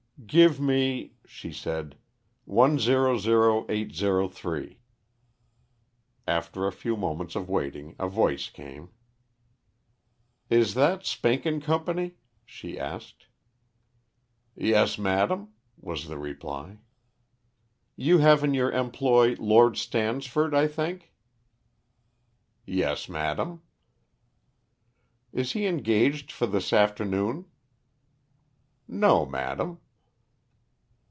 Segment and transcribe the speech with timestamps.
[0.27, 1.97] "Give me," she said,
[2.45, 4.79] "100,803."
[6.27, 8.91] After a few moments of waiting, a voice came.
[10.47, 13.25] "Is that Spink and Company?" she asked.
[14.55, 16.77] "Yes, madam," was the reply.
[17.95, 21.11] "You have in your employ Lord Stansford, I think?"
[22.63, 23.63] "Yes, madam."
[25.33, 27.45] "Is he engaged for this afternoon?"
[28.87, 29.79] "No, madam."